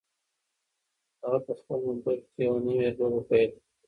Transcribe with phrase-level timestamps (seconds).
[1.21, 3.61] هغه په خپل موبایل کې یوه نوې لوبه پیل کړه.